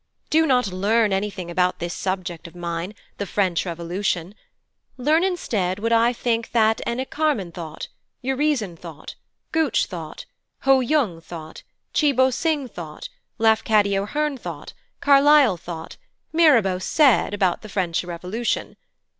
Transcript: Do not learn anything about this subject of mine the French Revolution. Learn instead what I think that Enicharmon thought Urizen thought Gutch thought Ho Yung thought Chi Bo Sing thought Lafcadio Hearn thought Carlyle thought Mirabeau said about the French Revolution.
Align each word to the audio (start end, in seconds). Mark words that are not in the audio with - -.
Do 0.31 0.47
not 0.47 0.71
learn 0.73 1.13
anything 1.13 1.51
about 1.51 1.77
this 1.77 1.93
subject 1.93 2.47
of 2.47 2.55
mine 2.55 2.95
the 3.19 3.27
French 3.27 3.67
Revolution. 3.67 4.33
Learn 4.97 5.23
instead 5.23 5.77
what 5.77 5.93
I 5.93 6.11
think 6.11 6.53
that 6.53 6.81
Enicharmon 6.87 7.51
thought 7.53 7.87
Urizen 8.23 8.75
thought 8.79 9.13
Gutch 9.51 9.85
thought 9.85 10.25
Ho 10.61 10.79
Yung 10.79 11.21
thought 11.21 11.61
Chi 11.93 12.11
Bo 12.13 12.31
Sing 12.31 12.67
thought 12.67 13.09
Lafcadio 13.37 14.07
Hearn 14.07 14.39
thought 14.39 14.73
Carlyle 15.01 15.55
thought 15.57 15.97
Mirabeau 16.33 16.79
said 16.79 17.35
about 17.35 17.61
the 17.61 17.69
French 17.69 18.03
Revolution. 18.03 18.77